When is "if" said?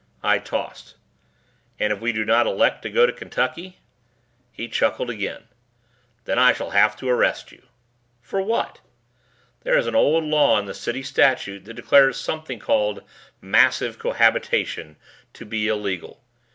1.93-1.99